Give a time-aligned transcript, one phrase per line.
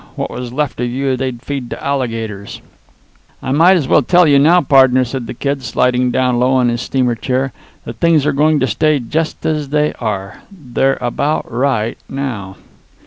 [0.15, 2.59] What was left of you they'd feed to alligators."
[3.43, 6.53] "I might just as well tell you now, pardner," said the Kid, sliding down low
[6.53, 7.53] on his steamer chair,
[7.85, 10.41] "that things are going to stay just as they are.
[10.51, 12.55] They're about right now."